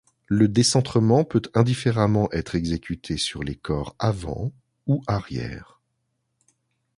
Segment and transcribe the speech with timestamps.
[0.29, 4.51] Le décentrement peut indifféremment être exécuté sur les corps avant
[4.87, 5.79] ou arrière.